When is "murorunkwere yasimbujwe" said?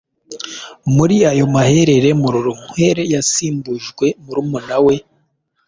2.21-4.05